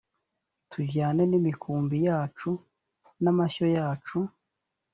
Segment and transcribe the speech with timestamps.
[0.71, 2.49] tujyane n imikumbi yacu
[3.23, 4.17] n’amashyo yacu